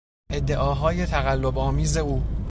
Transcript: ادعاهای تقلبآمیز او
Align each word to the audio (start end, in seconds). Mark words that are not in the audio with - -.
ادعاهای 0.31 1.05
تقلبآمیز 1.05 1.97
او 1.97 2.23